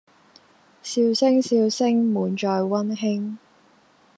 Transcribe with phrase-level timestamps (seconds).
[0.81, 3.37] 笑聲笑聲，滿載溫馨